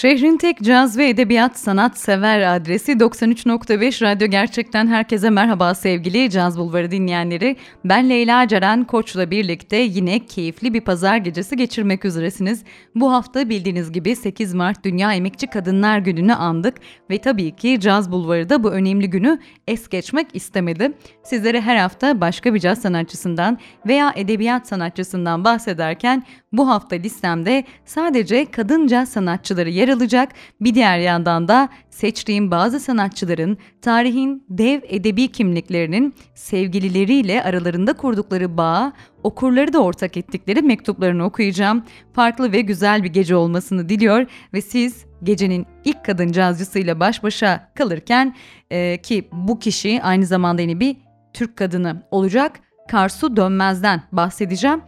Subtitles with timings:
[0.00, 6.58] Şehrin tek caz ve edebiyat sanat sever adresi 93.5 Radyo Gerçekten herkese merhaba sevgili Caz
[6.58, 7.56] Bulvarı dinleyenleri.
[7.84, 12.64] Ben Leyla Ceren Koç'la birlikte yine keyifli bir pazar gecesi geçirmek üzeresiniz.
[12.94, 16.74] Bu hafta bildiğiniz gibi 8 Mart Dünya Emekçi Kadınlar Günü'nü andık
[17.10, 20.92] ve tabii ki Caz Bulvarı da bu önemli günü es geçmek istemedi.
[21.22, 28.50] Sizlere her hafta başka bir caz sanatçısından veya edebiyat sanatçısından bahsederken bu hafta listemde sadece
[28.50, 30.32] kadın caz sanatçıları yer alacak.
[30.60, 38.92] Bir diğer yandan da seçtiğim bazı sanatçıların tarihin dev edebi kimliklerinin sevgilileriyle aralarında kurdukları bağ,
[39.22, 41.84] okurları da ortak ettikleri mektuplarını okuyacağım.
[42.12, 47.70] Farklı ve güzel bir gece olmasını diliyor ve siz gecenin ilk kadın cazcısıyla baş başa
[47.74, 48.36] kalırken
[48.70, 50.96] e, ki bu kişi aynı zamanda yine bir
[51.34, 52.60] Türk kadını olacak.
[52.88, 54.82] Karsu Dönmez'den bahsedeceğim.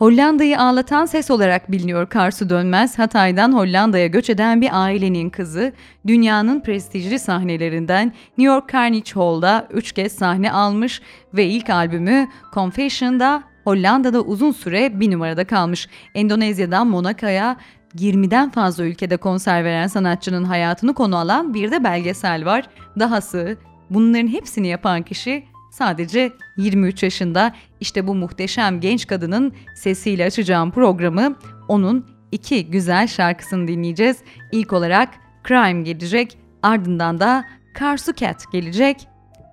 [0.00, 2.98] Hollanda'yı ağlatan ses olarak biliniyor Karsu Dönmez.
[2.98, 5.72] Hatay'dan Hollanda'ya göç eden bir ailenin kızı.
[6.06, 11.02] Dünyanın prestijli sahnelerinden New York Carnegie Hall'da 3 kez sahne almış
[11.34, 15.88] ve ilk albümü Confession'da Hollanda'da uzun süre bir numarada kalmış.
[16.14, 17.56] Endonezya'dan Monaco'ya
[17.96, 22.68] 20'den fazla ülkede konser veren sanatçının hayatını konu alan bir de belgesel var.
[22.98, 23.56] Dahası
[23.90, 31.36] bunların hepsini yapan kişi Sadece 23 yaşında işte bu muhteşem genç kadının sesiyle açacağım programı
[31.68, 34.16] onun iki güzel şarkısını dinleyeceğiz.
[34.52, 35.08] İlk olarak
[35.48, 37.44] Crime gelecek ardından da
[37.74, 39.08] Karsu Cat gelecek.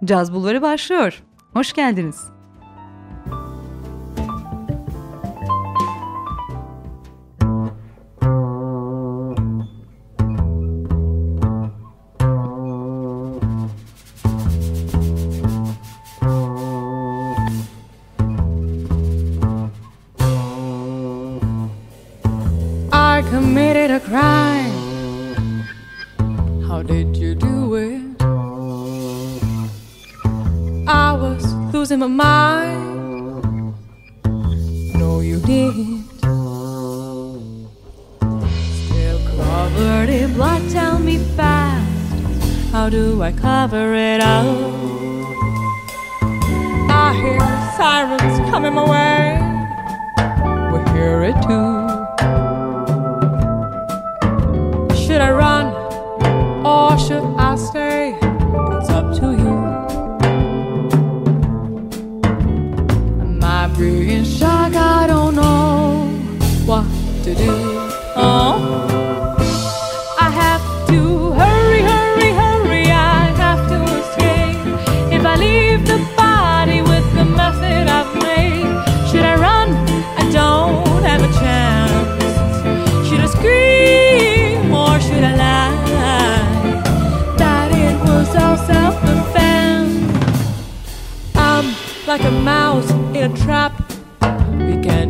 [0.05, 1.23] Caz Bulvarı başlıyor.
[1.53, 2.36] Hoş geldiniz.
[32.07, 32.46] My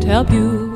[0.07, 0.66] help you.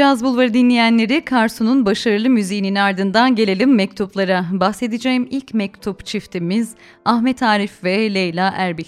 [0.00, 4.46] Caz Bulvarı dinleyenleri Karsu'nun başarılı müziğinin ardından gelelim mektuplara.
[4.52, 8.84] Bahsedeceğim ilk mektup çiftimiz Ahmet Arif ve Leyla Erbil.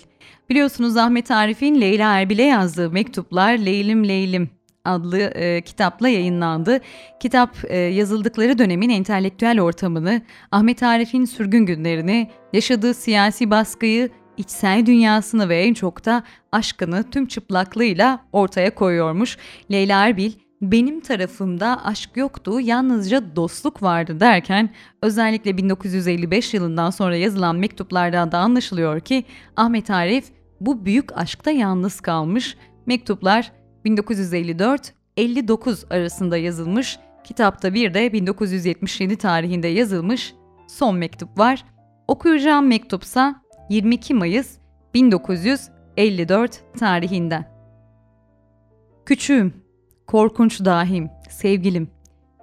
[0.51, 4.51] Biliyorsunuz Ahmet Arif'in Leyla Erbil'e yazdığı mektuplar Leylim Leylim
[4.85, 6.81] adlı e, kitapla yayınlandı.
[7.21, 15.49] Kitap e, yazıldıkları dönemin entelektüel ortamını, Ahmet Arif'in sürgün günlerini, yaşadığı siyasi baskıyı, içsel dünyasını
[15.49, 19.39] ve en çok da aşkını tüm çıplaklığıyla ortaya koyuyormuş.
[19.71, 24.71] Leyla Erbil benim tarafımda aşk yoktu, yalnızca dostluk vardı derken
[25.03, 29.25] özellikle 1955 yılından sonra yazılan mektuplardan da anlaşılıyor ki
[29.57, 30.25] Ahmet Arif
[30.61, 32.57] bu büyük aşkta yalnız kalmış.
[32.87, 33.53] Mektuplar
[33.85, 36.99] 1954-59 arasında yazılmış.
[37.25, 40.35] Kitapta bir de 1977 tarihinde yazılmış
[40.69, 41.65] son mektup var.
[42.09, 44.59] Okuyacağım mektupsa 22 Mayıs
[44.95, 47.53] 1954 tarihinden.
[49.07, 49.63] Küçüğüm,
[50.07, 51.91] korkunç dahim, sevgilim.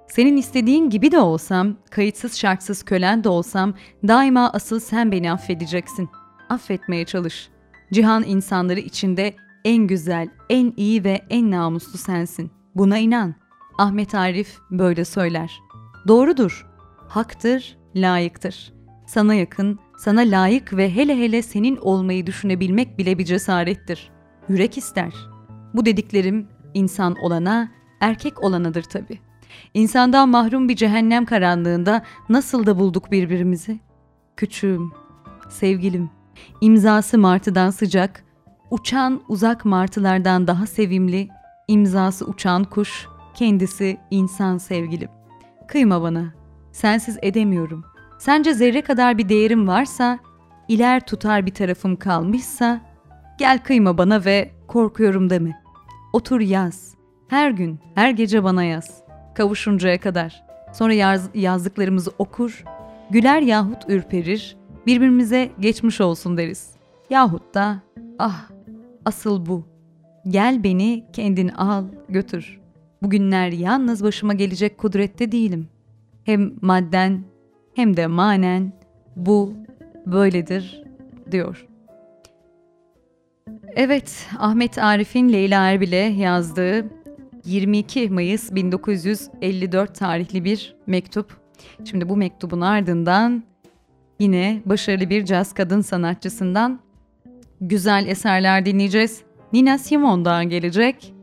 [0.08, 3.74] Senin istediğin gibi de olsam, kayıtsız şartsız kölen de olsam,
[4.08, 6.08] daima asıl sen beni affedeceksin.
[6.48, 7.48] Affetmeye çalış.
[7.92, 12.50] Cihan insanları içinde en güzel, en iyi ve en namuslu sensin.
[12.74, 13.34] Buna inan.
[13.78, 15.60] Ahmet Arif böyle söyler.
[16.08, 16.66] Doğrudur.
[17.08, 18.72] Haktır, layıktır.
[19.06, 24.10] Sana yakın, sana layık ve hele hele senin olmayı düşünebilmek bile bir cesarettir.
[24.48, 25.12] Yürek ister.
[25.74, 27.68] Bu dediklerim insan olana,
[28.00, 29.18] erkek olanadır tabii.
[29.74, 33.80] İnsandan mahrum bir cehennem karanlığında nasıl da bulduk birbirimizi?
[34.36, 34.92] Küçüğüm,
[35.48, 36.10] sevgilim,
[36.60, 38.24] imzası martıdan sıcak,
[38.70, 41.28] uçan uzak martılardan daha sevimli,
[41.68, 45.08] imzası uçan kuş, kendisi insan sevgilim.
[45.68, 46.34] Kıyma bana,
[46.72, 47.84] sensiz edemiyorum.
[48.18, 50.18] Sence zerre kadar bir değerim varsa,
[50.68, 52.80] iler tutar bir tarafım kalmışsa,
[53.38, 55.59] gel kıyma bana ve korkuyorum deme.
[56.12, 56.94] Otur yaz,
[57.28, 59.02] her gün, her gece bana yaz.
[59.34, 60.44] Kavuşuncaya kadar.
[60.72, 62.64] Sonra yaz, yazdıklarımızı okur,
[63.10, 66.70] güler yahut ürperir, birbirimize geçmiş olsun deriz.
[67.10, 67.82] Yahut da
[68.18, 68.50] ah
[69.04, 69.64] asıl bu.
[70.28, 72.60] Gel beni kendin al götür.
[73.02, 75.68] Bugünler yalnız başıma gelecek kudrette değilim.
[76.24, 77.24] Hem madden
[77.74, 78.72] hem de manen
[79.16, 79.54] bu
[80.06, 80.84] böyledir
[81.30, 81.66] diyor.
[83.76, 86.86] Evet, Ahmet Arif'in Leyla Erbil'e yazdığı
[87.44, 91.40] 22 Mayıs 1954 tarihli bir mektup.
[91.84, 93.42] Şimdi bu mektubun ardından
[94.18, 96.80] yine başarılı bir caz kadın sanatçısından
[97.60, 99.22] güzel eserler dinleyeceğiz.
[99.52, 101.14] Nina Simone'dan gelecek.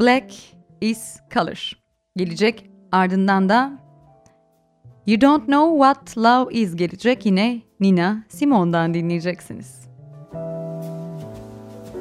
[0.00, 0.34] Black
[0.80, 1.72] is Color
[2.16, 2.70] gelecek.
[2.92, 3.78] Ardından da
[5.06, 7.26] You Don't Know What Love Is gelecek.
[7.26, 9.83] Yine Nina Simone'dan dinleyeceksiniz.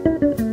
[0.04, 0.53] Thank you.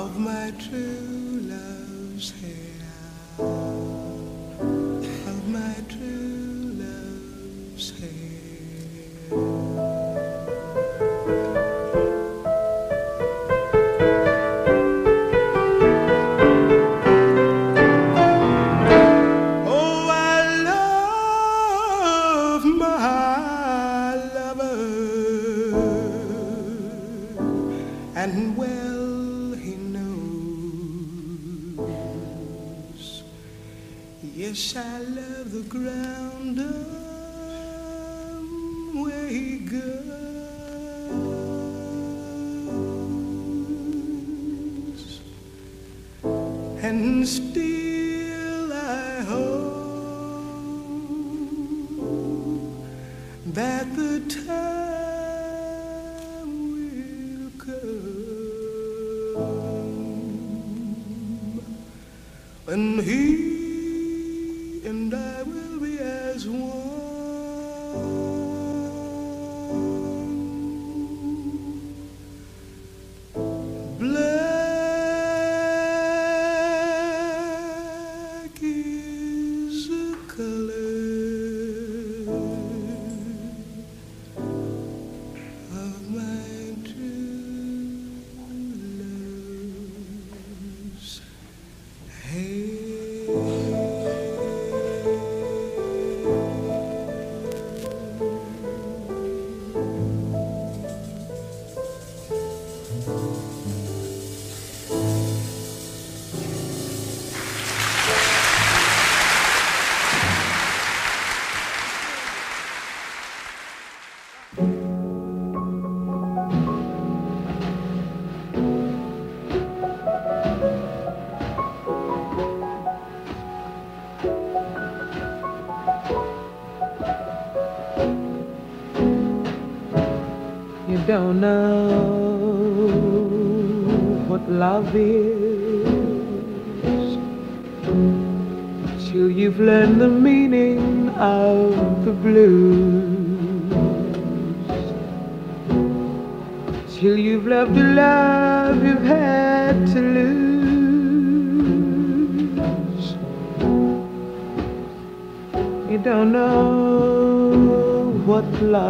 [0.00, 2.69] Of my true love's hair.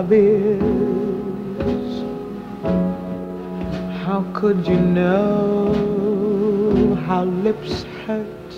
[0.00, 1.92] Love is.
[4.04, 5.74] How could you know
[7.06, 8.50] how lips hurt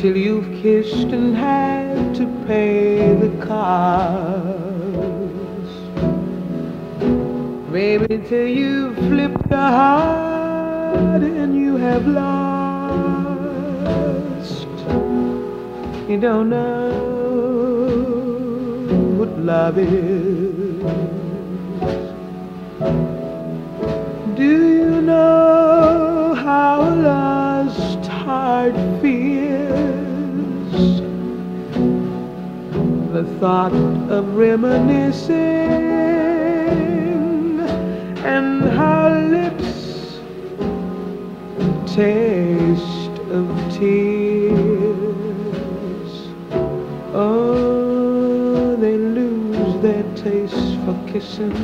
[0.00, 4.60] till you've kissed and had to pay the cost?
[7.72, 13.00] Baby, till you've flipped the heart and you have lost.
[16.10, 16.79] You don't know
[19.40, 20.84] love is.
[24.36, 31.00] Do you know how a lost heart feels?
[33.12, 33.72] The thought
[34.10, 35.40] of reminiscing
[38.24, 40.20] and how lips
[41.94, 42.39] taste
[49.82, 51.54] their taste for kissing.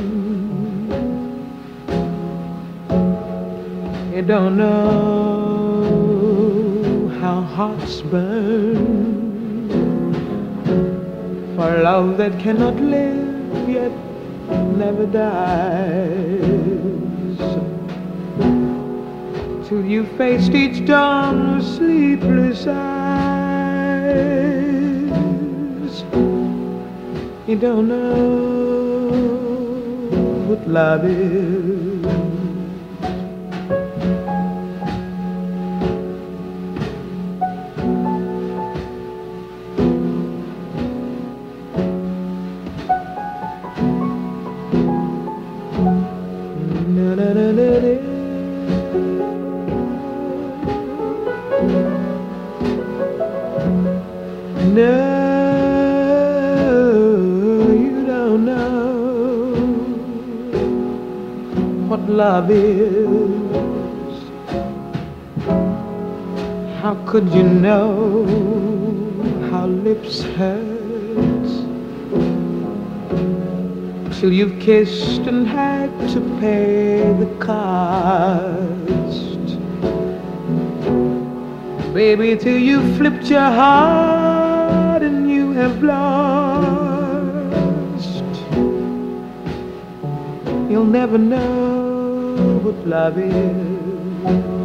[4.13, 4.73] You don't know
[7.19, 9.27] how hearts burn
[11.55, 13.91] for love that cannot live yet
[14.75, 16.17] never dies.
[19.67, 22.86] Till you faced each dawn with sleepless eyes.
[27.47, 29.07] You don't know
[30.49, 31.86] what love is.
[67.17, 68.27] Could you know
[69.49, 71.47] how lips hurt?
[74.19, 78.67] till you've kissed and had to pay the cost.
[81.95, 86.03] Baby, till you flipped your heart and you have lost.
[90.69, 94.56] You'll never know what love is.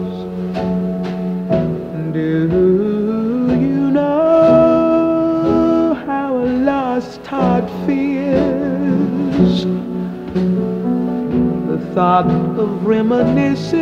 [11.95, 12.27] Thought
[12.59, 13.79] of reminiscing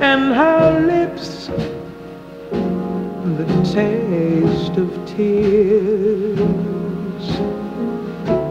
[0.00, 1.46] and her lips
[3.38, 6.38] the taste of tears.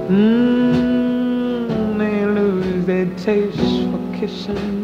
[0.09, 3.59] Mm, they lose their taste
[3.91, 4.75] for kissing.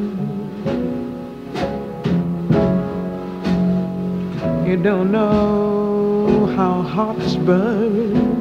[4.67, 8.32] You don't know how hearts burn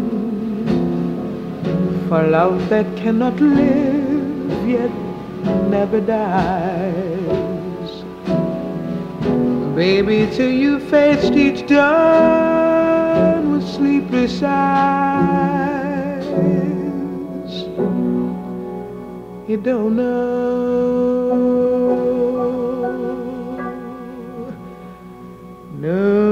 [2.12, 4.90] for love that cannot live yet
[5.70, 7.90] never dies.
[9.75, 16.27] Baby, till you faced each dawn with sleepless eyes,
[19.48, 20.42] you don't know.
[25.81, 26.32] No,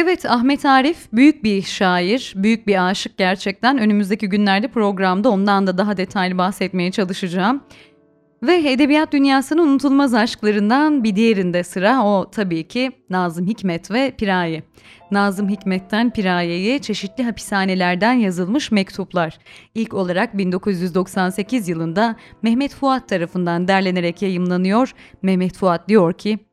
[0.00, 3.78] Evet Ahmet Arif büyük bir şair, büyük bir aşık gerçekten.
[3.78, 7.62] Önümüzdeki günlerde programda ondan da daha detaylı bahsetmeye çalışacağım.
[8.42, 14.62] Ve edebiyat dünyasının unutulmaz aşklarından bir diğerinde sıra o tabii ki Nazım Hikmet ve Piraye.
[15.10, 19.38] Nazım Hikmet'ten Piraye'ye çeşitli hapishanelerden yazılmış mektuplar.
[19.74, 24.94] İlk olarak 1998 yılında Mehmet Fuat tarafından derlenerek yayımlanıyor.
[25.22, 26.47] Mehmet Fuat diyor ki,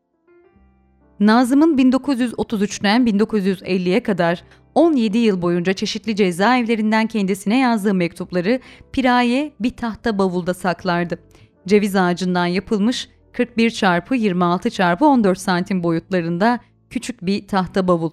[1.19, 4.43] Nazım'ın 1933'ten 1950'ye kadar
[4.75, 8.60] 17 yıl boyunca çeşitli cezaevlerinden kendisine yazdığı mektupları
[8.91, 11.19] Piraye bir tahta bavulda saklardı.
[11.67, 18.12] Ceviz ağacından yapılmış 41 çarpı 26 çarpı 14 santim boyutlarında küçük bir tahta bavul.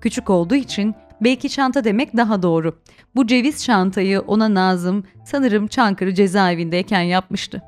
[0.00, 2.78] Küçük olduğu için belki çanta demek daha doğru.
[3.16, 7.62] Bu ceviz çantayı ona Nazım sanırım Çankırı cezaevindeyken yapmıştı.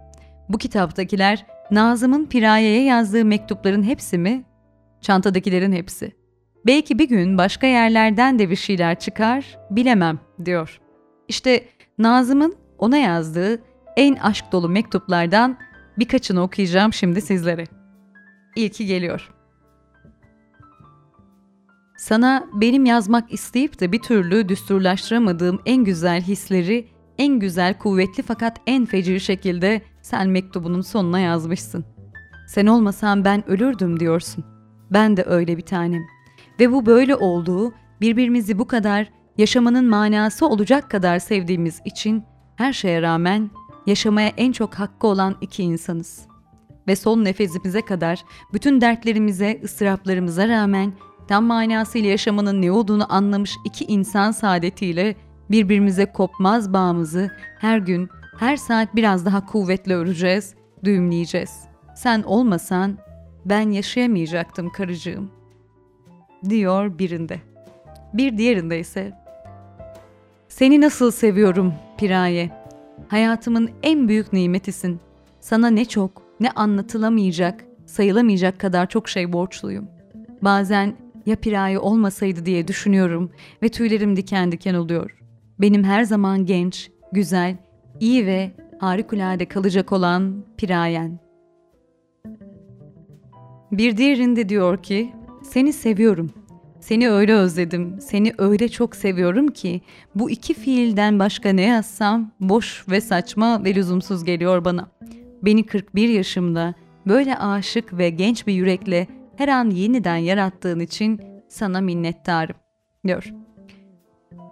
[0.48, 4.44] Bu kitaptakiler Nazım'ın Piraye'ye yazdığı mektupların hepsi mi
[5.06, 6.12] Çantadakilerin hepsi.
[6.66, 10.80] Belki bir gün başka yerlerden de bir şeyler çıkar, bilemem, diyor.
[11.28, 11.64] İşte
[11.98, 13.62] Nazım'ın ona yazdığı
[13.96, 15.58] en aşk dolu mektuplardan
[15.98, 17.64] birkaçını okuyacağım şimdi sizlere.
[18.56, 19.30] İlki geliyor.
[21.98, 26.88] Sana benim yazmak isteyip de bir türlü düsturlaştıramadığım en güzel hisleri,
[27.18, 31.84] en güzel, kuvvetli fakat en feci şekilde sen mektubunun sonuna yazmışsın.
[32.48, 34.55] Sen olmasan ben ölürdüm diyorsun.
[34.90, 36.02] Ben de öyle bir tanem.
[36.60, 42.24] Ve bu böyle olduğu, birbirimizi bu kadar yaşamanın manası olacak kadar sevdiğimiz için
[42.56, 43.50] her şeye rağmen
[43.86, 46.26] yaşamaya en çok hakkı olan iki insanız.
[46.88, 50.92] Ve son nefesimize kadar bütün dertlerimize, ıstıraplarımıza rağmen
[51.28, 55.14] tam manasıyla yaşamanın ne olduğunu anlamış iki insan saadetiyle
[55.50, 61.60] birbirimize kopmaz bağımızı her gün, her saat biraz daha kuvvetle öreceğiz, düğümleyeceğiz.
[61.96, 62.98] Sen olmasan
[63.46, 65.30] ben yaşayamayacaktım karıcığım,
[66.48, 67.40] diyor birinde.
[68.14, 69.12] Bir diğerinde ise,
[70.48, 72.50] seni nasıl seviyorum Piraye,
[73.08, 75.00] hayatımın en büyük nimetisin.
[75.40, 79.88] Sana ne çok, ne anlatılamayacak, sayılamayacak kadar çok şey borçluyum.
[80.42, 83.30] Bazen ya Piraye olmasaydı diye düşünüyorum
[83.62, 85.16] ve tüylerim diken diken oluyor.
[85.58, 87.56] Benim her zaman genç, güzel,
[88.00, 91.25] iyi ve harikulade kalacak olan Pirayen.''
[93.76, 95.12] Bir diğerinde diyor ki,
[95.42, 96.30] seni seviyorum.
[96.80, 99.80] Seni öyle özledim, seni öyle çok seviyorum ki
[100.14, 104.88] bu iki fiilden başka ne yazsam boş ve saçma ve lüzumsuz geliyor bana.
[105.42, 106.74] Beni 41 yaşımda
[107.06, 112.56] böyle aşık ve genç bir yürekle her an yeniden yarattığın için sana minnettarım,
[113.06, 113.32] diyor.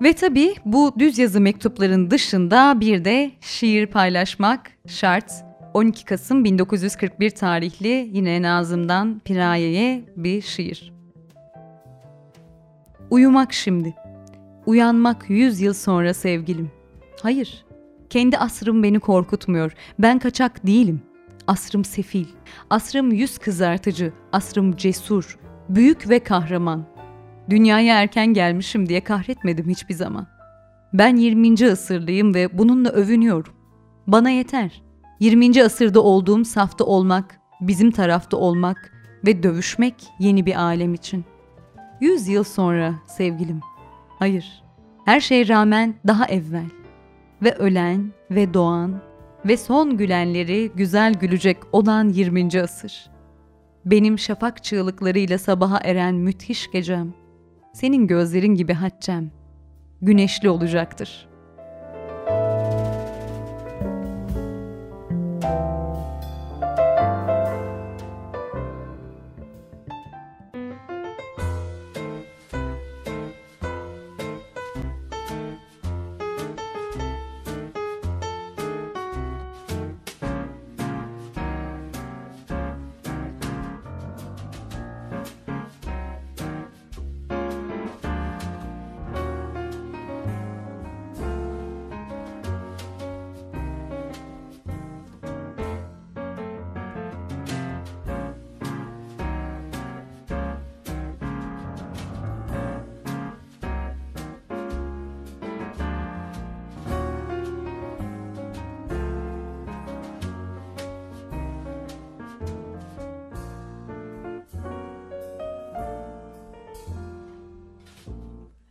[0.03, 5.33] Ve tabii bu düz yazı mektupların dışında bir de şiir paylaşmak şart.
[5.75, 10.93] 12 Kasım 1941 tarihli yine Nazım'dan Piraye'ye bir şiir.
[13.11, 13.95] Uyumak şimdi.
[14.67, 16.71] Uyanmak yüz yıl sonra sevgilim.
[17.23, 17.65] Hayır,
[18.11, 19.73] kendi asrım beni korkutmuyor.
[19.99, 21.03] Ben kaçak değilim.
[21.47, 22.27] Asrım sefil,
[22.71, 26.87] asrım yüz kızartıcı, asrım cesur, büyük ve kahraman.
[27.51, 30.27] Dünyaya erken gelmişim diye kahretmedim hiçbir zaman.
[30.93, 31.71] Ben 20.
[31.71, 33.53] asırlıyım ve bununla övünüyorum.
[34.07, 34.84] Bana yeter.
[35.25, 35.65] 20.
[35.65, 38.93] asırda olduğum safta olmak, bizim tarafta olmak
[39.27, 41.25] ve dövüşmek yeni bir alem için.
[42.01, 43.61] Yüz yıl sonra sevgilim.
[44.19, 44.63] Hayır,
[45.05, 46.67] her şeye rağmen daha evvel.
[47.43, 49.01] Ve ölen ve doğan
[49.45, 52.63] ve son gülenleri güzel gülecek olan 20.
[52.63, 53.11] asır.
[53.85, 57.15] Benim şafak çığlıklarıyla sabaha eren müthiş gecem.
[57.73, 59.31] senin gözlerin gibi Haccem,
[60.03, 61.34] güneşli olacaktır.''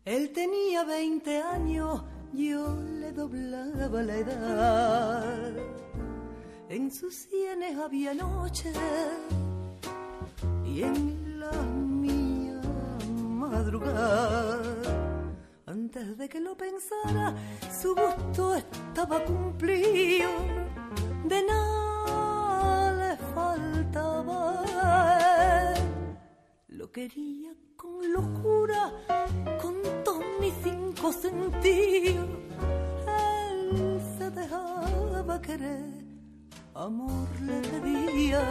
[0.06, 5.54] Él tenía 20 años, yo le doblaba la edad.
[6.68, 8.74] En sus sienes había noche
[10.66, 12.60] y en la mía
[13.16, 14.60] madrugada.
[15.66, 17.36] Antes de que lo pensara,
[17.82, 20.30] su gusto estaba cumplido.
[21.24, 24.64] De nada le faltaba.
[26.68, 28.92] Lo quería con locura,
[29.62, 32.30] con todos mis cinco sentidos.
[33.52, 36.06] Él se dejaba querer,
[36.74, 38.44] amor le pedía,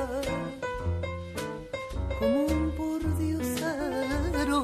[2.19, 4.59] como un pordiosero.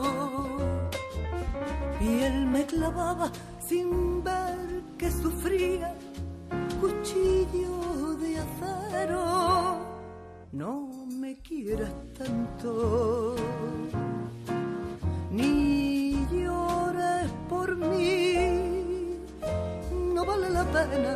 [2.01, 3.33] Y él me clavaba
[3.67, 5.95] sin ver que sufría,
[6.81, 9.25] cuchillo de acero.
[10.53, 13.35] No me quieras tanto
[15.39, 19.19] ni llores por mí.
[20.15, 21.15] No vale la pena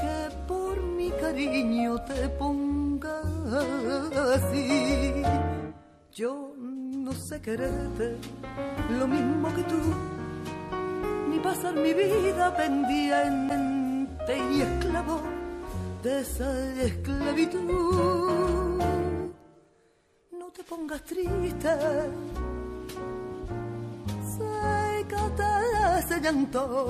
[0.00, 0.16] que
[0.48, 3.18] por mi cariño te ponga
[4.36, 5.22] así.
[6.12, 8.16] Yo no sé quererte
[8.98, 9.80] lo mismo que tú,
[11.30, 15.20] ni pasar mi vida pendiente y esclavo
[16.02, 16.50] de esa
[16.82, 18.82] esclavitud.
[20.40, 21.70] No te pongas triste
[26.20, 26.88] llanto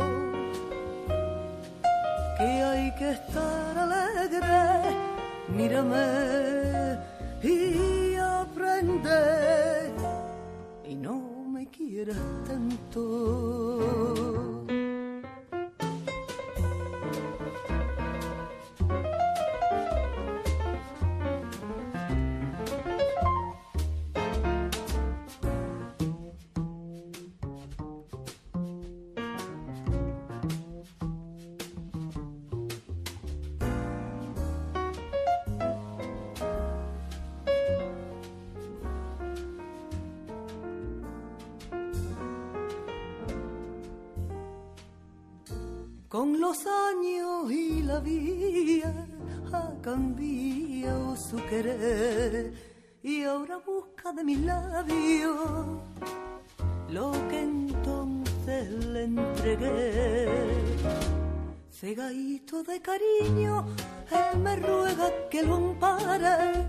[2.36, 5.12] que hay que estar alegre
[5.56, 6.98] mírame
[7.42, 9.92] y aprende.
[10.84, 13.00] Y no me quieras tanto
[46.52, 49.06] los años y la vida
[49.54, 52.52] ha cambiado su querer
[53.02, 55.34] y ahora busca de mis labios
[56.90, 60.28] lo que entonces le entregué.
[61.70, 63.64] Cegadito de cariño,
[64.10, 66.68] él me ruega que lo ampare,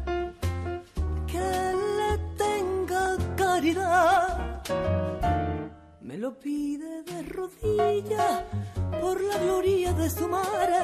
[1.28, 1.50] que
[2.00, 4.64] le tenga caridad.
[6.04, 8.44] Me lo pide de rodillas
[9.00, 10.82] por la gloria de su madre.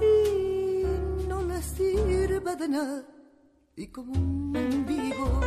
[0.00, 3.04] Y no le sirve de nada.
[3.74, 5.40] Y como un mendigo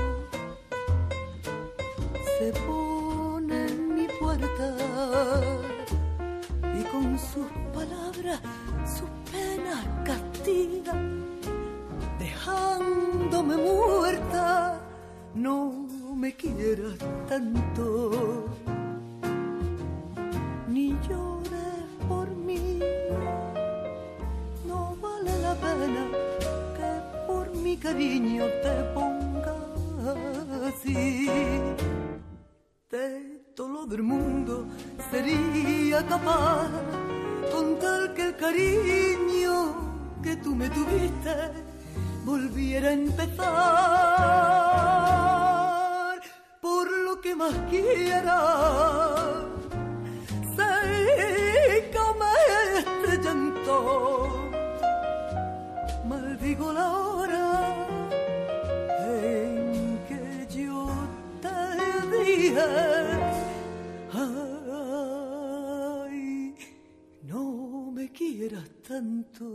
[2.37, 4.75] se pone en mi puerta.
[6.77, 8.41] Y con sus palabras
[8.97, 11.01] sus penas castiga
[12.19, 14.81] dejándome muerta.
[15.33, 16.97] No me quieras
[17.27, 18.45] tanto
[20.69, 22.79] ni llores por mí.
[24.65, 26.07] No vale la pena
[26.77, 26.91] que
[27.27, 29.55] por mi cariño te ponga
[30.67, 31.27] así.
[32.89, 34.65] De todo del mundo
[35.11, 36.69] sería capaz
[37.51, 39.75] con tal que el cariño
[40.23, 41.35] que tú me tuviste
[42.25, 44.94] volviera a empezar
[47.25, 48.39] que más quiera
[50.55, 52.35] sécame
[52.77, 53.77] este llanto.
[56.07, 57.87] Maldigo la hora
[59.09, 60.23] en que
[60.55, 60.87] yo
[61.41, 61.59] te
[62.11, 62.53] di
[66.03, 66.55] Ay,
[67.23, 67.43] no
[67.91, 69.45] me quieras tanto.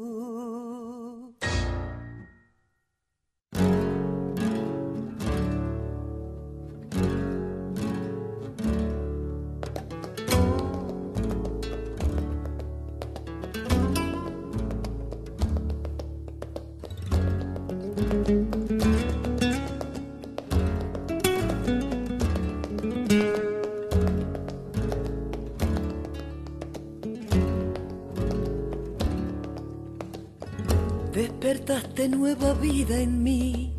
[32.09, 33.75] Nueva vida en mí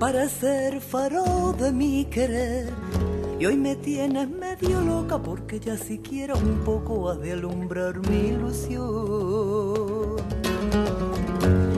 [0.00, 2.72] para ser faro de mi querer.
[3.38, 8.30] Y hoy me tienes medio loca porque ya siquiera un poco has de alumbrar mi
[8.30, 8.84] ilusión.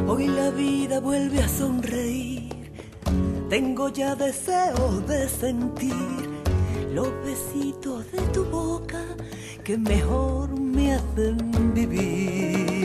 [0.09, 2.72] Hoy la vida vuelve a sonreír.
[3.50, 5.94] Tengo ya deseos de sentir
[6.94, 9.04] los besitos de tu boca
[9.64, 12.77] que mejor me hacen vivir.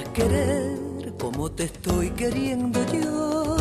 [0.00, 3.56] Querer como te estoy queriendo yo,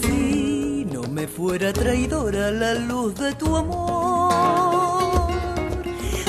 [0.00, 5.32] si no me fuera traidora la luz de tu amor,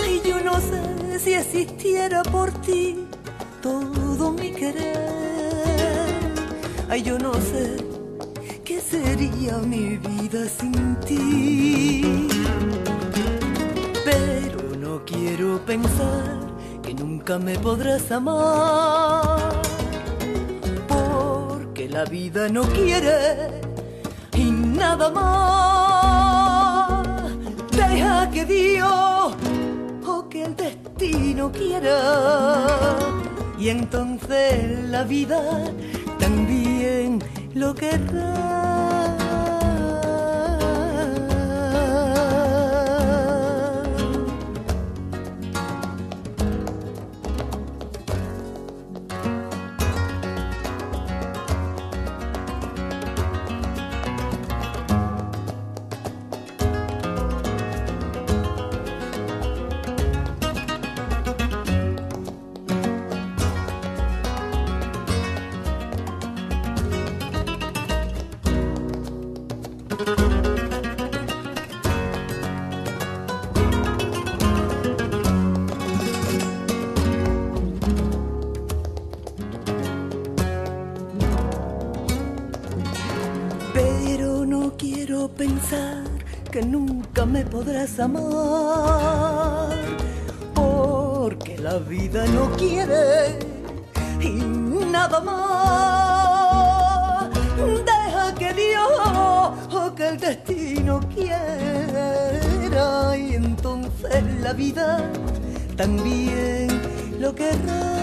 [0.03, 3.05] ay, yo no sé si existiera por ti
[3.61, 6.09] todo mi querer,
[6.89, 7.77] ay, yo no sé
[8.65, 12.29] qué sería mi vida sin ti.
[14.03, 16.50] Pero no quiero pensar
[17.01, 19.51] nunca me podrás amar,
[20.87, 23.61] porque la vida no quiere
[24.35, 27.07] y nada más.
[27.71, 29.33] Deja que Dios
[30.05, 31.97] o que el destino quiera,
[33.57, 35.41] y entonces la vida
[36.19, 37.23] también
[37.55, 38.60] lo querrá.
[90.55, 93.37] Porque la vida no quiere
[94.19, 94.41] y
[94.91, 95.39] nada más.
[97.85, 98.89] Deja que Dios
[99.71, 105.11] o que el destino quiera y entonces la vida
[105.77, 106.81] también
[107.19, 108.00] lo querrá.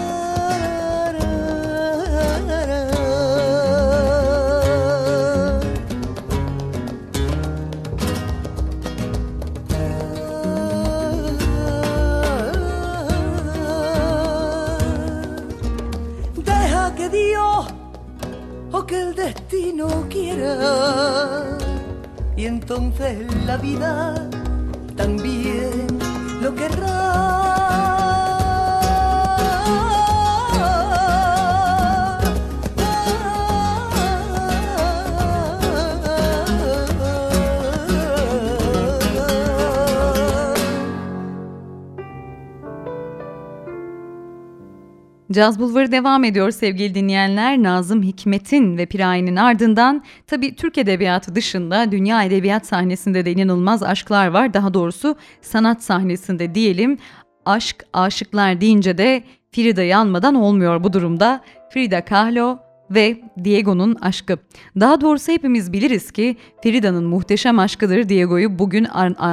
[22.49, 24.28] Entonces la vida
[45.31, 47.63] Caz Bulvarı devam ediyor sevgili dinleyenler.
[47.63, 54.27] Nazım Hikmet'in ve Piraye'nin ardından tabii Türk Edebiyatı dışında dünya edebiyat sahnesinde de inanılmaz aşklar
[54.27, 54.53] var.
[54.53, 56.97] Daha doğrusu sanat sahnesinde diyelim.
[57.45, 61.41] Aşk, aşıklar deyince de Frida almadan olmuyor bu durumda.
[61.73, 62.57] Frida Kahlo
[62.91, 64.37] ve Diego'nun aşkı.
[64.79, 68.87] Daha doğrusu hepimiz biliriz ki Frida'nın muhteşem aşkıdır Diego'yu bugün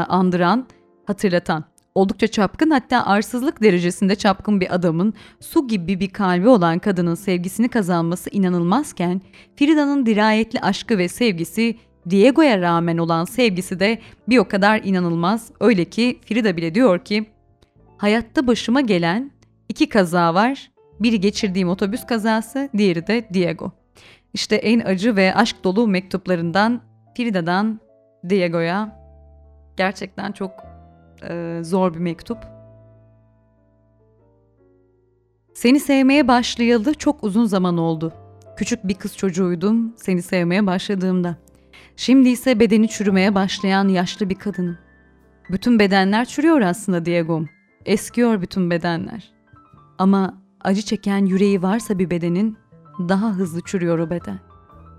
[0.09, 0.67] andıran,
[1.07, 1.76] hatırlatan.
[1.97, 7.69] Oldukça çapkın hatta arsızlık derecesinde çapkın bir adamın su gibi bir kalbi olan kadının sevgisini
[7.69, 9.21] kazanması inanılmazken
[9.57, 11.77] Frida'nın dirayetli aşkı ve sevgisi
[12.11, 15.51] Diego'ya rağmen olan sevgisi de bir o kadar inanılmaz.
[15.61, 17.27] Öyle ki Frida bile diyor ki
[17.99, 19.31] hayatta başıma gelen
[19.69, 20.71] iki kaza var.
[21.01, 23.73] Biri geçirdiğim otobüs kazası, diğeri de Diego.
[24.35, 26.81] İşte en acı ve aşk dolu mektuplarından
[27.17, 27.81] Frida'dan
[28.29, 28.99] Diego'ya
[29.77, 30.76] gerçekten çok
[31.23, 32.39] e, zor bir mektup.
[35.55, 38.13] Seni sevmeye başlayalı çok uzun zaman oldu.
[38.57, 41.37] Küçük bir kız çocuğuydum seni sevmeye başladığımda.
[41.97, 44.79] Şimdi ise bedeni çürümeye başlayan yaşlı bir kadınım.
[45.51, 47.49] Bütün bedenler çürüyor aslında Diego'm.
[47.87, 49.33] Eskiyor bütün bedenler.
[49.99, 52.57] Ama acı çeken yüreği varsa bir bedenin
[52.99, 54.39] daha hızlı çürüyor o beden.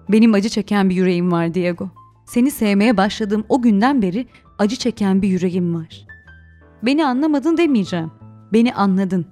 [0.09, 1.89] Benim acı çeken bir yüreğim var Diego.
[2.26, 4.28] Seni sevmeye başladığım o günden beri
[4.60, 6.08] acı çeken bir yüreğim var.
[6.84, 8.12] Beni anlamadın demeyeceğim.
[8.53, 9.26] Beni anladın.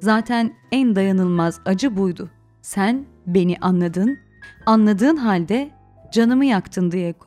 [0.00, 2.30] Zaten en dayanılmaz acı buydu.
[2.62, 4.18] Sen beni anladın.
[4.66, 5.70] Anladığın halde
[6.12, 7.26] canımı yaktın Diego.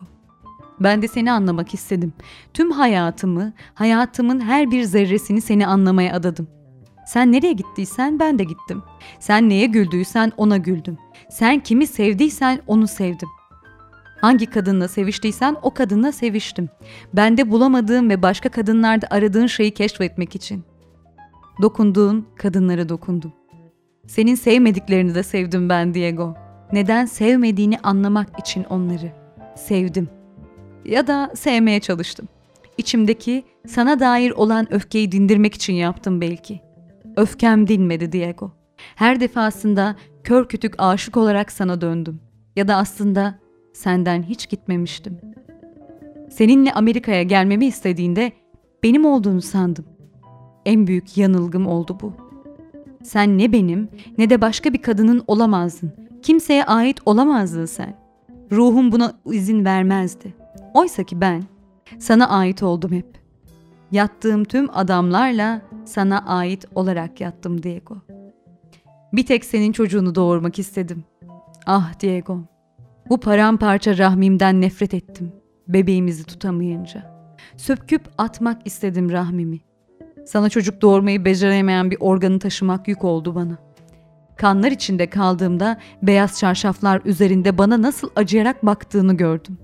[0.79, 2.13] Ben de seni anlamak istedim.
[2.53, 6.47] Tüm hayatımı, hayatımın her bir zerresini seni anlamaya adadım.
[7.05, 8.83] Sen nereye gittiysen ben de gittim.
[9.19, 10.97] Sen neye güldüysen ona güldüm.
[11.29, 13.29] Sen kimi sevdiysen onu sevdim.
[14.23, 16.69] Hangi kadınla seviştiysen o kadınla seviştim.
[17.13, 20.63] Bende bulamadığım ve başka kadınlarda aradığın şeyi keşfetmek için.
[21.61, 23.33] Dokunduğun kadınlara dokundum.
[24.07, 26.35] Senin sevmediklerini de sevdim ben Diego.
[26.71, 29.11] Neden sevmediğini anlamak için onları
[29.55, 30.09] sevdim.
[30.85, 32.27] Ya da sevmeye çalıştım.
[32.77, 36.61] İçimdeki sana dair olan öfkeyi dindirmek için yaptım belki.
[37.15, 38.51] Öfkem dinmedi Diego.
[38.95, 42.19] Her defasında kör kütük aşık olarak sana döndüm.
[42.55, 43.42] Ya da aslında
[43.73, 45.17] senden hiç gitmemiştim.
[46.29, 48.31] Seninle Amerika'ya gelmemi istediğinde
[48.83, 49.85] benim olduğunu sandım.
[50.65, 52.13] En büyük yanılgım oldu bu.
[53.03, 55.91] Sen ne benim ne de başka bir kadının olamazdın.
[56.21, 57.95] Kimseye ait olamazdın sen.
[58.51, 60.33] Ruhum buna izin vermezdi.
[60.73, 61.43] Oysa ki ben
[61.99, 63.05] sana ait oldum hep.
[63.91, 67.97] Yattığım tüm adamlarla sana ait olarak yattım Diego.
[69.13, 71.03] Bir tek senin çocuğunu doğurmak istedim.
[71.65, 72.39] Ah Diego,
[73.09, 75.31] bu paramparça rahmimden nefret ettim.
[75.67, 77.13] Bebeğimizi tutamayınca.
[77.57, 79.59] Söpküp atmak istedim rahmimi.
[80.25, 83.57] Sana çocuk doğurmayı beceremeyen bir organı taşımak yük oldu bana.
[84.35, 89.57] Kanlar içinde kaldığımda beyaz çarşaflar üzerinde bana nasıl acıyarak baktığını gördüm.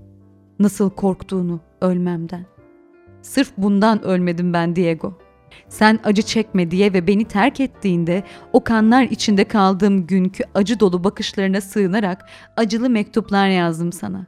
[0.58, 2.46] Nasıl korktuğunu ölmemden.
[3.22, 5.18] Sırf bundan ölmedim ben Diego.
[5.68, 8.22] Sen acı çekme diye ve beni terk ettiğinde
[8.52, 14.26] o kanlar içinde kaldığım günkü acı dolu bakışlarına sığınarak acılı mektuplar yazdım sana.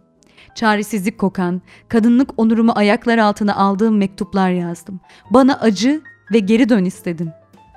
[0.54, 5.00] Çaresizlik kokan, kadınlık onurumu ayaklar altına aldığım mektuplar yazdım.
[5.30, 6.02] Bana acı
[6.32, 7.30] ve geri dön istedim.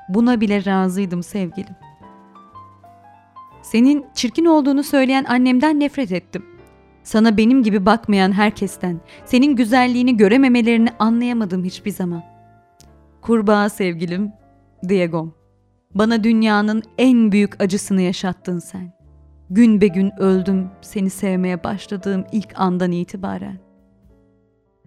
[0.09, 1.75] Buna bile razıydım sevgilim.
[3.61, 6.45] Senin çirkin olduğunu söyleyen annemden nefret ettim.
[7.03, 12.34] Sana benim gibi bakmayan herkesten, senin güzelliğini görememelerini anlayamadım hiçbir zaman.
[13.26, 14.34] Kurbağa sevgilim,
[14.89, 15.36] Diego.
[15.95, 18.93] Bana dünyanın en büyük acısını yaşattın sen.
[19.49, 23.59] Gün be gün öldüm seni sevmeye başladığım ilk andan itibaren.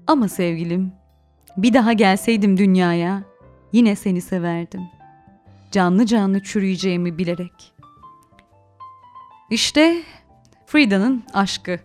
[0.06, 0.92] Ama sevgilim,
[1.56, 3.22] bir daha gelseydim dünyaya,
[3.72, 4.82] yine seni severdim.
[5.70, 7.74] Canlı canlı çürüyeceğimi bilerek.
[9.50, 10.02] İşte
[10.66, 11.78] Frida'nın aşkı.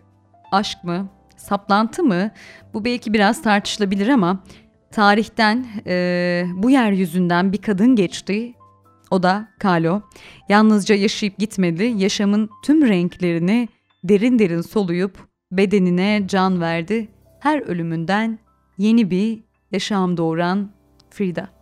[0.52, 1.08] Aşk mı?
[1.36, 2.30] Saplantı mı?
[2.74, 4.42] Bu belki biraz tartışılabilir ama
[4.94, 8.54] tarihten e, bu yeryüzünden bir kadın geçti.
[9.10, 10.02] O da Kalo.
[10.48, 13.68] Yalnızca yaşayıp gitmedi, yaşamın tüm renklerini
[14.04, 15.18] derin derin soluyup
[15.52, 17.08] bedenine can verdi.
[17.40, 18.38] Her ölümünden
[18.78, 20.70] yeni bir yaşam doğuran
[21.10, 21.53] Frida.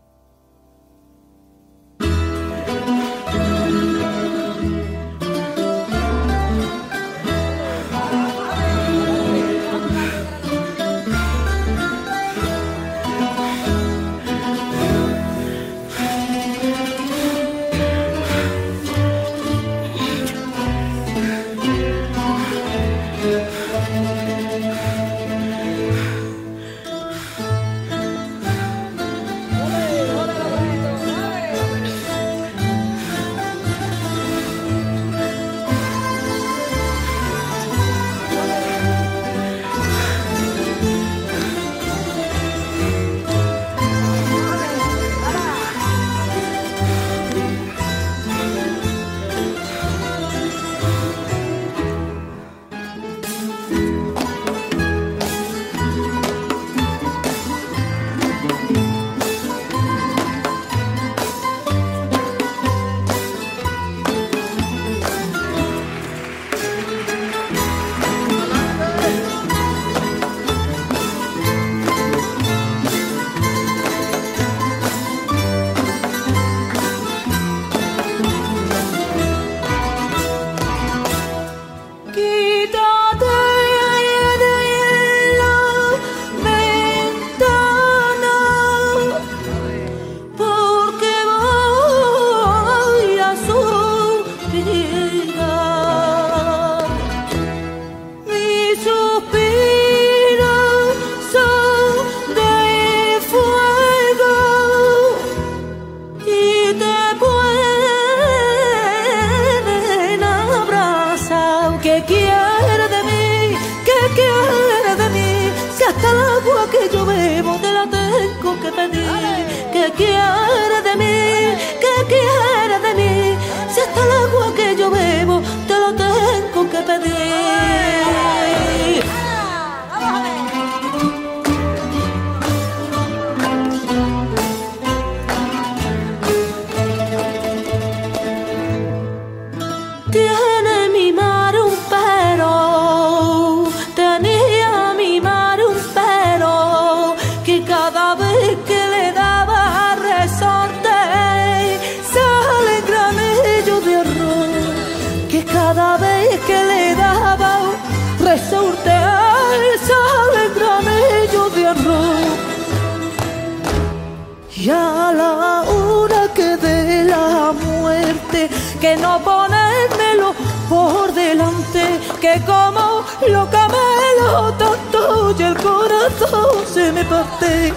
[172.22, 177.74] Que como loca me lo tonto y el corazón se me parte.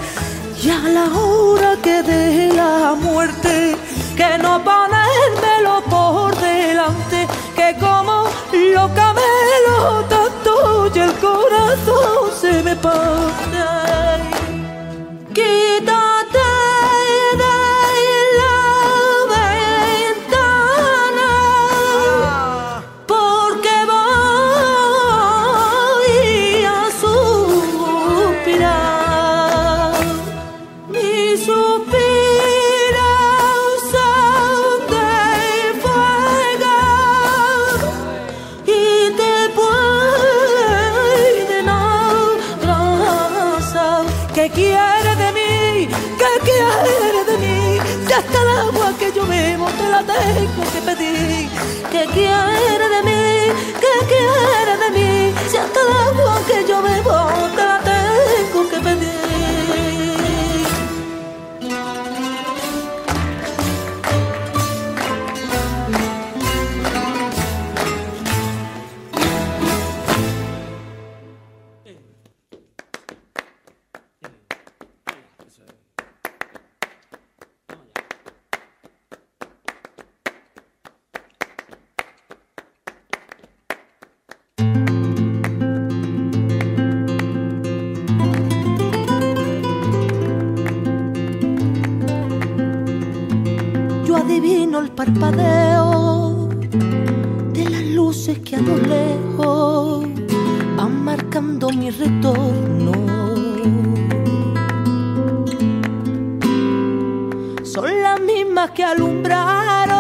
[0.62, 3.76] Y a la hora que de la muerte,
[4.16, 8.26] que no ponérmelo por delante, que como
[8.76, 13.55] loca me lo tonto y el corazón se me parte.
[95.06, 96.50] Parpadeo
[97.54, 100.08] de las luces que a lo lejos
[100.78, 102.94] van marcando mi retorno.
[107.64, 109.96] Son las mismas que alumbraron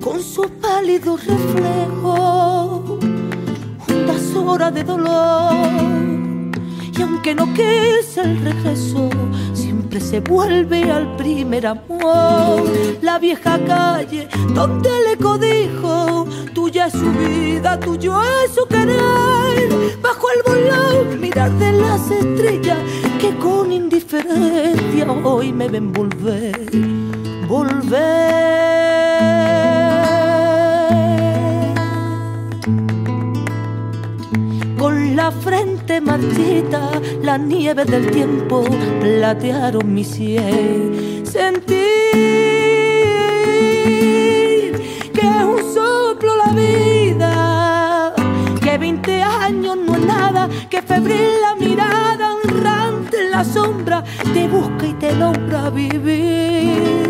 [0.00, 2.98] con sus pálidos reflejos
[3.86, 5.52] juntas horas de dolor.
[6.96, 9.10] Y aunque no quise el regreso,
[10.00, 12.62] se vuelve al primer amor.
[13.02, 19.98] La vieja calle donde le codijo, tuya es su vida, tuyo es su querer.
[20.02, 22.78] Bajo el volón, mirar de las estrellas
[23.20, 26.70] que con indiferencia hoy me ven volver,
[27.48, 28.35] volver
[36.06, 36.90] marchita,
[37.22, 38.64] la nieve del tiempo
[39.00, 41.24] platearon mi sien.
[41.26, 41.76] Sentir
[45.12, 48.14] que es un soplo la vida,
[48.62, 54.48] que 20 años no es nada, que febril la mirada honrante en la sombra te
[54.48, 57.06] busca y te logra vivir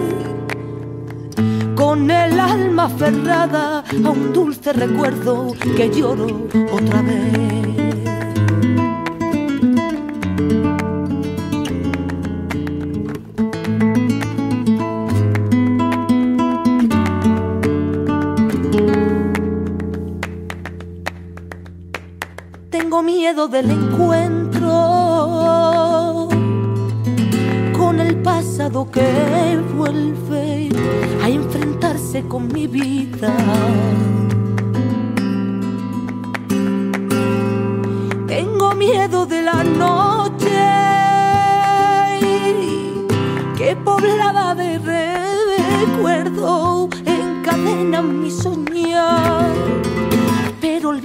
[1.75, 6.27] con el alma aferrada a un dulce recuerdo que lloro
[6.73, 7.46] otra vez.
[22.97, 24.71] Tengo miedo del encuentro
[27.77, 30.71] con el pasado que vuelve
[31.23, 33.37] a enfrentarse con mi vida.
[38.27, 40.59] Tengo miedo de la noche
[43.59, 49.53] que poblada de recuerdo encadena mi soñar.
[50.63, 51.03] Pero el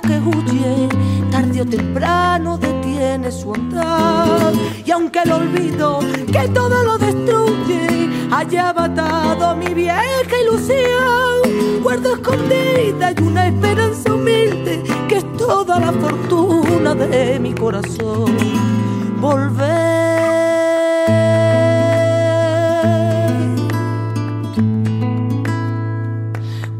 [0.00, 0.88] que huye,
[1.30, 4.52] tarde o temprano detiene su andar.
[4.84, 6.00] Y aunque el olvido
[6.32, 14.82] que todo lo destruye haya matado mi vieja ilusión, guardo escondida y una esperanza humilde
[15.08, 18.36] que es toda la fortuna de mi corazón.
[19.20, 19.94] Volver.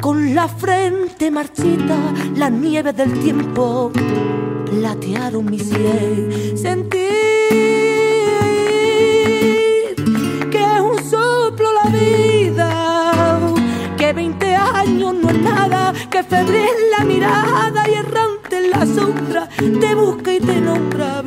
[0.00, 1.96] Con la frente marchita,
[2.36, 3.90] la nieve del tiempo
[4.70, 6.56] platearon mi sien.
[6.56, 7.10] Sentir
[10.50, 13.38] que es un soplo la vida,
[13.96, 19.48] que 20 años no es nada, que febril la mirada y errante en la sombra
[19.80, 21.22] te busca y te nombra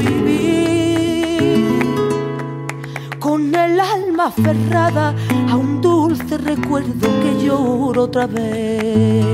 [4.27, 5.15] aferrada
[5.51, 9.25] a un dulce recuerdo que lloro otra vez.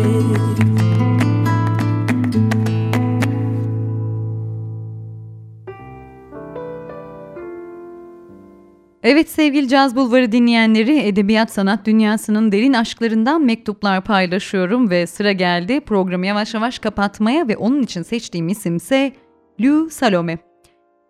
[9.03, 15.79] Evet sevgili Caz Bulvarı dinleyenleri, edebiyat sanat dünyasının derin aşklarından mektuplar paylaşıyorum ve sıra geldi
[15.79, 19.11] programı yavaş yavaş kapatmaya ve onun için seçtiğim isimse
[19.61, 20.37] Lou Salome.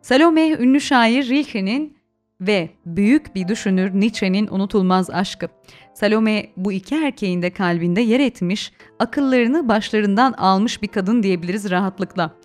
[0.01, 2.02] Salome, ünlü şair Rilke'nin
[2.47, 5.47] ve büyük bir düşünür Nietzsche'nin unutulmaz aşkı.
[5.93, 12.35] Salome bu iki erkeğin de kalbinde yer etmiş, akıllarını başlarından almış bir kadın diyebiliriz rahatlıkla.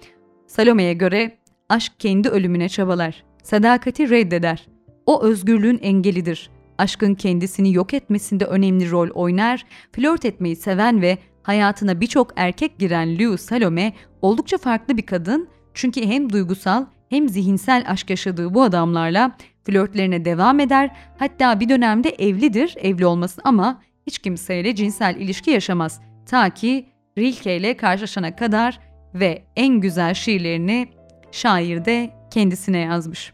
[0.46, 1.38] Salome'ye göre
[1.68, 4.66] aşk kendi ölümüne çabalar, sadakati reddeder.
[5.07, 6.51] O özgürlüğün engelidir.
[6.78, 13.18] Aşkın kendisini yok etmesinde önemli rol oynar, flört etmeyi seven ve hayatına birçok erkek giren
[13.18, 13.92] Lou Salome
[14.22, 19.36] oldukça farklı bir kadın çünkü hem duygusal hem zihinsel aşk yaşadığı bu adamlarla
[19.69, 20.91] flörtlerine devam eder.
[21.19, 26.01] Hatta bir dönemde evlidir, evli olması ama hiç kimseyle cinsel ilişki yaşamaz.
[26.27, 26.87] Ta ki
[27.19, 28.81] Rilke ile karşılaşana kadar
[29.14, 30.89] ve en güzel şiirlerini
[31.33, 33.33] şair de kendisine yazmış.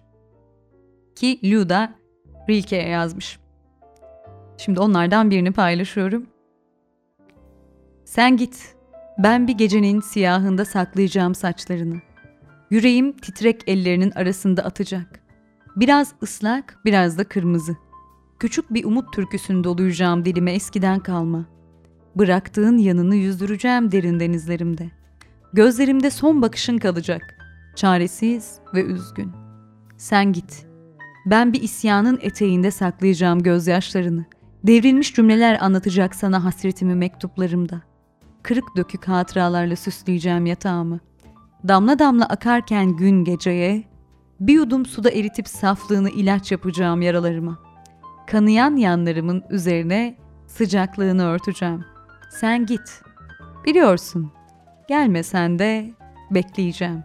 [1.16, 1.94] Ki Lou da
[2.48, 3.38] Rilke'ye yazmış.
[4.58, 6.26] Şimdi onlardan birini paylaşıyorum.
[8.04, 8.76] Sen git,
[9.18, 12.00] ben bir gecenin siyahında saklayacağım saçlarını.
[12.70, 15.23] Yüreğim titrek ellerinin arasında atacak.
[15.76, 17.76] Biraz ıslak, biraz da kırmızı.
[18.38, 21.44] Küçük bir umut türküsünde doluyacağım dilime eskiden kalma.
[22.16, 24.90] Bıraktığın yanını yüzdüreceğim derin denizlerimde.
[25.52, 27.22] Gözlerimde son bakışın kalacak.
[27.76, 29.32] Çaresiz ve üzgün.
[29.96, 30.66] Sen git.
[31.26, 34.24] Ben bir isyanın eteğinde saklayacağım gözyaşlarını.
[34.64, 37.82] Devrilmiş cümleler anlatacak sana hasretimi mektuplarımda.
[38.42, 41.00] Kırık dökük hatıralarla süsleyeceğim yatağımı.
[41.68, 43.84] Damla damla akarken gün geceye,
[44.46, 47.58] bir yudum suda eritip saflığını ilaç yapacağım yaralarıma.
[48.26, 50.16] Kanayan yanlarımın üzerine
[50.46, 51.84] sıcaklığını örteceğim.
[52.30, 53.02] Sen git.
[53.66, 54.32] Biliyorsun,
[54.88, 55.90] gelmesen de
[56.30, 57.02] bekleyeceğim.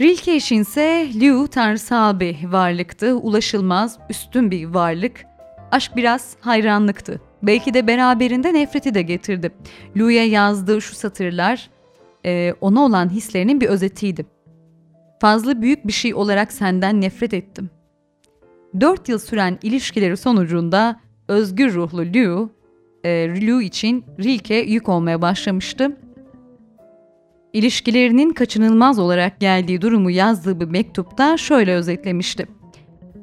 [0.00, 5.24] Rilke ise Liu tanrısal bir varlıktı, ulaşılmaz, üstün bir varlık.
[5.72, 7.20] Aşk biraz hayranlıktı.
[7.42, 9.50] Belki de beraberinde nefreti de getirdi.
[9.96, 11.70] Liu'ya yazdığı şu satırlar
[12.60, 14.26] ona olan hislerinin bir özetiydi.
[15.20, 17.70] Fazla büyük bir şey olarak senden nefret ettim.
[18.80, 22.50] Dört yıl süren ilişkileri sonucunda özgür ruhlu Liu,
[23.04, 23.10] e,
[23.40, 25.96] Liu için Rilke yük olmaya başlamıştı.
[27.52, 32.46] İlişkilerinin kaçınılmaz olarak geldiği durumu yazdığı bir mektupta şöyle özetlemişti.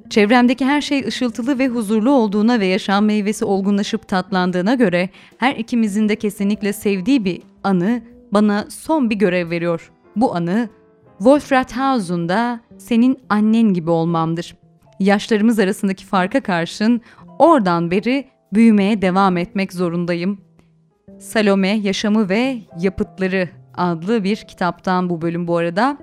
[0.09, 6.09] Çevremdeki her şey ışıltılı ve huzurlu olduğuna ve yaşam meyvesi olgunlaşıp tatlandığına göre her ikimizin
[6.09, 9.91] de kesinlikle sevdiği bir anı bana son bir görev veriyor.
[10.15, 10.69] Bu anı
[11.18, 14.55] Wolfrathausen'da senin annen gibi olmamdır.
[14.99, 17.01] Yaşlarımız arasındaki farka karşın
[17.39, 20.41] oradan beri büyümeye devam etmek zorundayım.
[21.20, 25.97] Salome Yaşamı ve Yapıtları adlı bir kitaptan bu bölüm bu arada.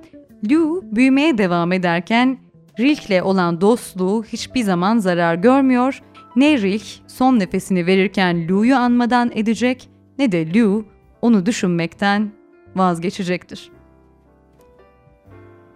[0.51, 2.39] Liu büyümeye devam ederken
[2.81, 6.03] Rilke'le olan dostluğu hiçbir zaman zarar görmüyor.
[6.37, 9.89] Ne Rilke son nefesini verirken Liu'yu anmadan edecek
[10.19, 10.85] ne de Liu
[11.23, 12.33] onu düşünmekten
[12.77, 13.74] vazgeçecektir.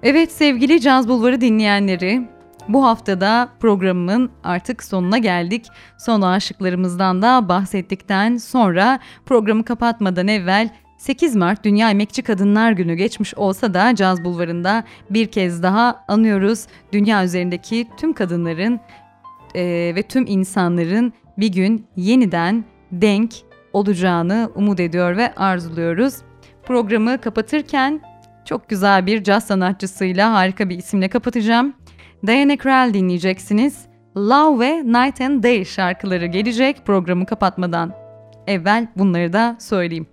[0.02, 2.28] Evet sevgili Caz Bulvarı dinleyenleri,
[2.68, 5.66] bu haftada programımın artık sonuna geldik.
[5.98, 13.34] Son aşıklarımızdan da bahsettikten sonra programı kapatmadan evvel 8 Mart Dünya Emekçi Kadınlar Günü geçmiş
[13.34, 16.66] olsa da Caz Bulvarı'nda bir kez daha anıyoruz.
[16.92, 18.80] Dünya üzerindeki tüm kadınların
[19.54, 23.32] e, ve tüm insanların bir gün yeniden denk
[23.72, 26.14] olacağını umut ediyor ve arzuluyoruz.
[26.62, 28.00] Programı kapatırken
[28.48, 31.74] çok güzel bir caz sanatçısıyla harika bir isimle kapatacağım.
[32.26, 33.86] Diana Krall dinleyeceksiniz.
[34.16, 37.94] Love ve Night and Day şarkıları gelecek programı kapatmadan.
[38.46, 40.06] Evvel bunları da söyleyeyim.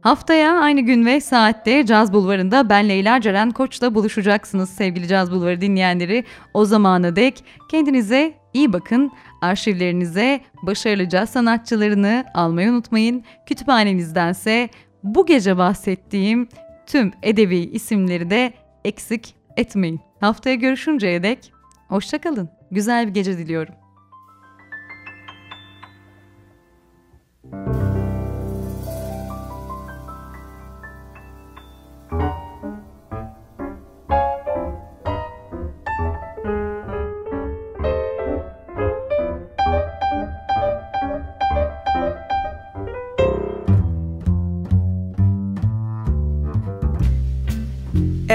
[0.00, 5.60] Haftaya aynı gün ve saatte Caz Bulvarı'nda ben Leyla Ceren Koç'la buluşacaksınız sevgili Caz Bulvarı
[5.60, 6.24] dinleyenleri.
[6.54, 9.12] O zamana dek kendinize iyi bakın.
[9.42, 13.24] Arşivlerinize başarılı caz sanatçılarını almayı unutmayın.
[13.46, 14.68] Kütüphanenizdense
[15.02, 16.48] bu gece bahsettiğim
[16.86, 18.52] tüm edebi isimleri de
[18.84, 20.00] eksik etmeyin.
[20.20, 21.52] Haftaya görüşünceye dek
[21.88, 22.48] hoşçakalın.
[22.70, 23.74] Güzel bir gece diliyorum.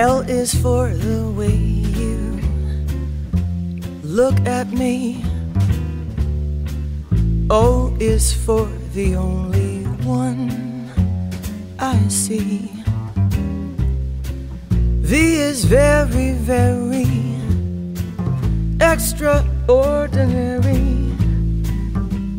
[0.05, 2.37] L is for the way you
[4.03, 5.25] look at me.
[7.49, 10.91] O is for the only one
[11.79, 12.69] I see.
[15.09, 17.09] V is very, very
[18.79, 20.85] extraordinary.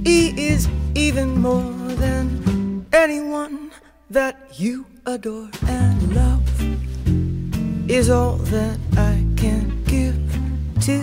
[0.07, 3.73] He is even more than anyone
[4.09, 6.47] that you adore, and love
[7.89, 10.16] is all that I can give
[10.82, 11.03] to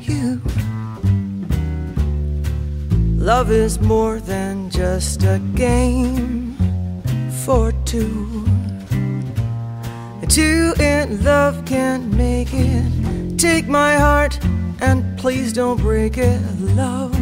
[0.00, 0.40] you.
[3.16, 6.56] Love is more than just a game
[7.44, 8.44] for two.
[10.28, 13.38] Two in love can't make it.
[13.38, 14.38] Take my heart
[14.80, 16.40] and please don't break it.
[16.60, 17.16] Love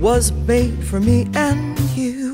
[0.00, 2.29] was made for me and you.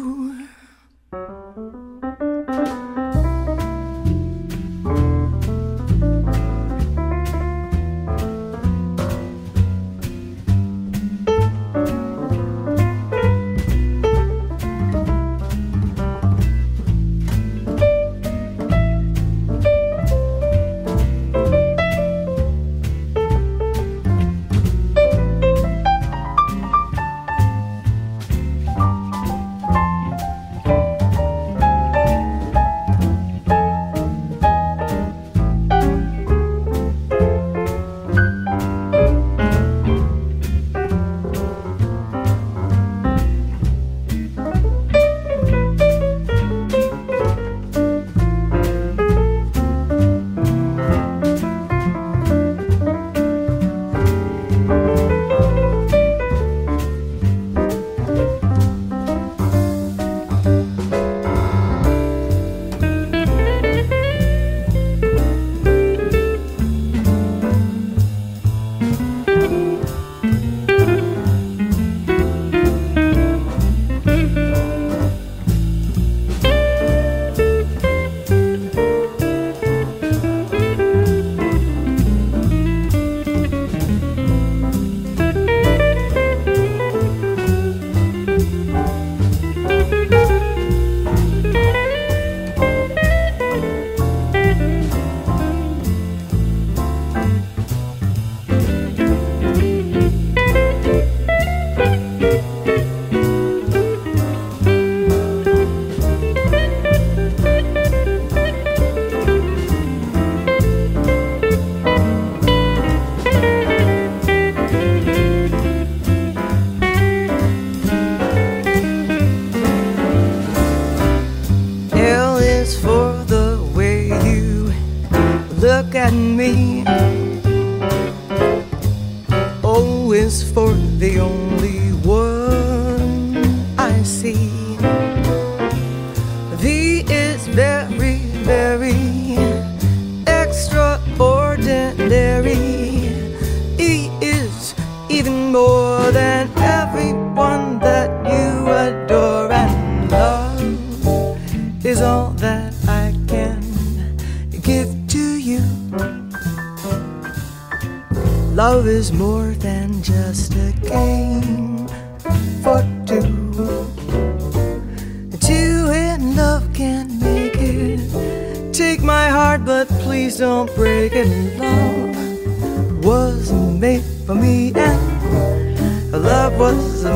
[131.19, 132.16] Only one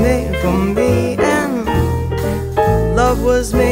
[0.03, 1.18] me from being.
[2.96, 3.70] Love was made.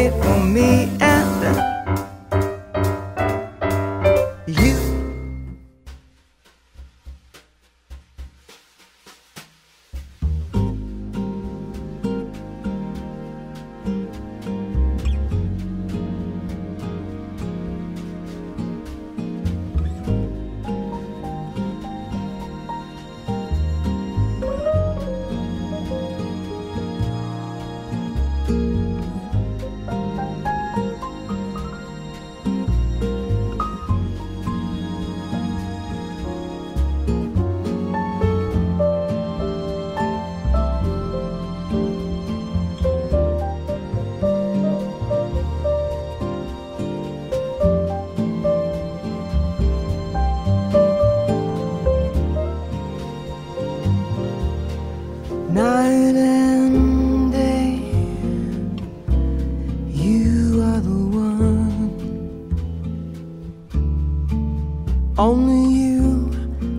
[65.18, 66.30] Only you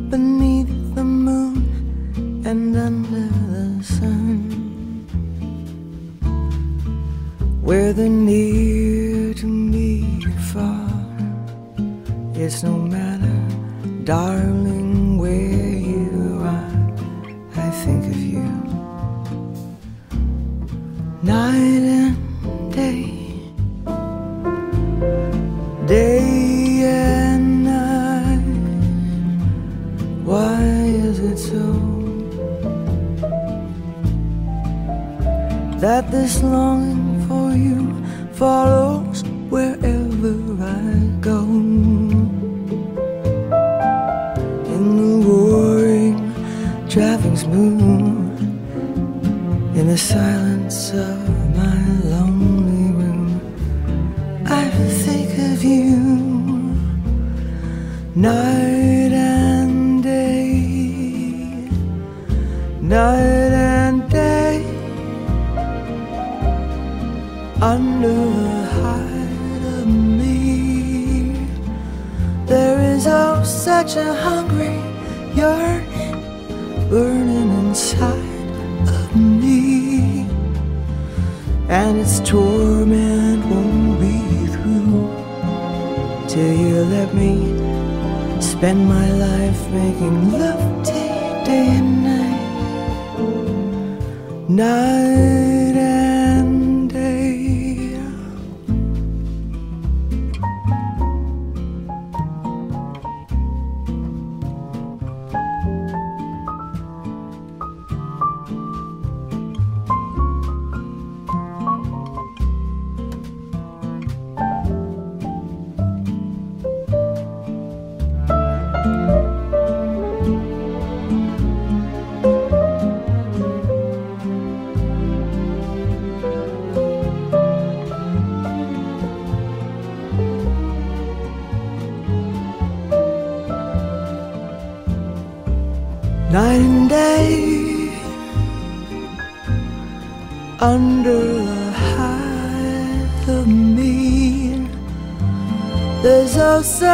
[0.09, 3.28] beneath the moon and under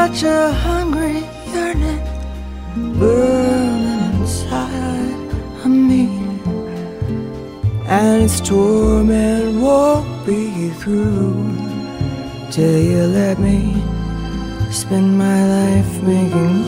[0.05, 2.03] such a hungry yearning
[2.99, 5.19] burning inside
[5.63, 6.03] of me,
[7.87, 11.33] and its torment won't be through
[12.51, 13.59] till you let me
[14.69, 16.67] spend my life making